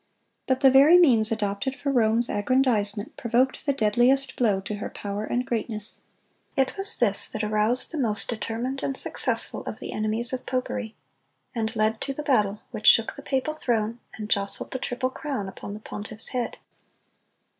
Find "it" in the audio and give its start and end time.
6.55-6.75